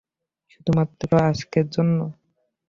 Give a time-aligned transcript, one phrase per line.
[0.51, 1.97] শুধুমাত্র আজকের জন্য?